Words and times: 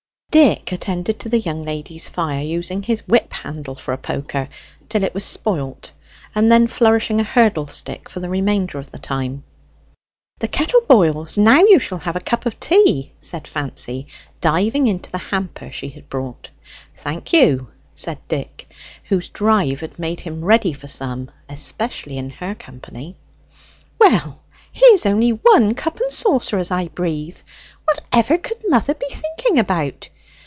Dick 0.33 0.71
attended 0.71 1.19
to 1.19 1.27
the 1.27 1.41
young 1.41 1.61
lady's 1.61 2.07
fire, 2.07 2.39
using 2.41 2.83
his 2.83 3.05
whip 3.05 3.33
handle 3.33 3.75
for 3.75 3.91
a 3.93 3.97
poker 3.97 4.47
till 4.87 5.03
it 5.03 5.13
was 5.13 5.25
spoilt, 5.25 5.91
and 6.33 6.49
then 6.49 6.67
flourishing 6.67 7.19
a 7.19 7.23
hurdle 7.23 7.67
stick 7.67 8.07
for 8.07 8.21
the 8.21 8.29
remainder 8.29 8.77
of 8.77 8.91
the 8.91 8.97
time. 8.97 9.43
"The 10.39 10.47
kettle 10.47 10.79
boils; 10.87 11.37
now 11.37 11.59
you 11.59 11.79
shall 11.79 11.97
have 11.97 12.15
a 12.15 12.21
cup 12.21 12.45
of 12.45 12.57
tea," 12.61 13.11
said 13.19 13.45
Fancy, 13.45 14.07
diving 14.39 14.87
into 14.87 15.11
the 15.11 15.17
hamper 15.17 15.69
she 15.69 15.89
had 15.89 16.07
brought. 16.07 16.49
"Thank 16.95 17.33
you," 17.33 17.67
said 17.93 18.19
Dick, 18.29 18.73
whose 19.09 19.27
drive 19.27 19.81
had 19.81 19.99
made 19.99 20.21
him 20.21 20.45
ready 20.45 20.71
for 20.71 20.87
some, 20.87 21.29
especially 21.49 22.17
in 22.17 22.29
her 22.29 22.55
company. 22.55 23.17
"Well, 23.99 24.41
here's 24.71 25.05
only 25.05 25.31
one 25.31 25.73
cup 25.73 25.99
and 25.99 26.09
saucer, 26.09 26.57
as 26.57 26.71
I 26.71 26.87
breathe! 26.87 27.39
Whatever 27.83 28.37
could 28.37 28.63
mother 28.69 28.93
be 28.93 29.09
thinking 29.09 29.59
about? 29.59 30.07